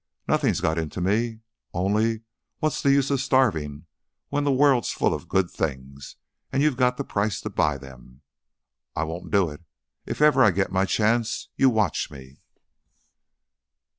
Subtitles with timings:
[0.27, 1.41] "Nothing's got into me.
[1.75, 2.21] Only,
[2.57, 3.85] what's the use of starving
[4.29, 6.15] when the world's full of good things
[6.51, 8.23] and you've got the price to buy them?
[8.95, 9.61] I won't do it.
[10.07, 12.41] If ever I get my chance, you watch me!"